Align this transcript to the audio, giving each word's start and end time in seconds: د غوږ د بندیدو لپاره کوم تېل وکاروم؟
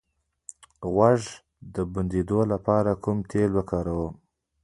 د 0.79 0.81
غوږ 0.93 1.21
د 1.73 1.75
بندیدو 1.93 2.39
لپاره 2.53 2.91
کوم 3.03 3.17
تېل 3.31 3.51
وکاروم؟ 3.55 4.13